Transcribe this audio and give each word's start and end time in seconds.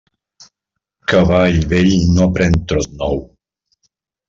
Cavall 1.13 1.59
vell 1.75 1.91
no 2.17 2.25
aprén 2.31 2.59
trot 2.73 2.99
nou. 3.05 3.25